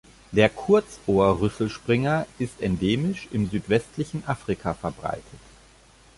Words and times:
Der 0.31 0.49
Kurzohrrüsselspringer 0.49 2.25
ist 2.39 2.59
endemisch 2.61 3.27
im 3.31 3.47
südwestlichen 3.51 4.23
Afrika 4.25 4.73
verbreitet. 4.73 5.39